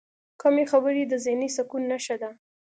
[0.41, 2.31] کمې خبرې، د ذهني سکون نښه ده.